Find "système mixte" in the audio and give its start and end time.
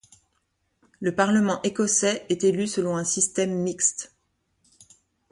3.03-4.15